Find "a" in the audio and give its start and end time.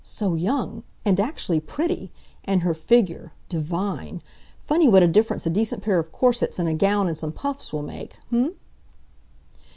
5.03-5.07, 5.45-5.51, 6.67-6.73